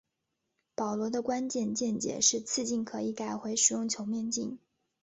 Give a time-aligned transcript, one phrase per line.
[0.73, 4.57] 保罗的关键见解是次镜可以改回使用球面镜。